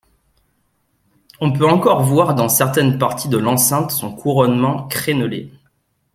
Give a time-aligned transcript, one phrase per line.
[1.41, 5.51] On peut encore voir dans certaines parties de l'enceinte son couronnement crénelé.